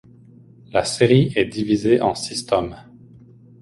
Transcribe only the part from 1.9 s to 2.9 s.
en six tomes.